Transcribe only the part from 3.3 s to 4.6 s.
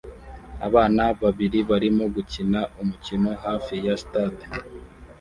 hafi ya stade